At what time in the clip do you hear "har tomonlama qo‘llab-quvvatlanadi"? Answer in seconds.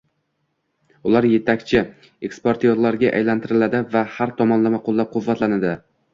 4.17-5.79